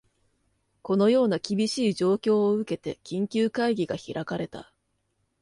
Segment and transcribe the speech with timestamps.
[0.81, 4.73] このような厳しい状況を受けて、緊急会議が開かれた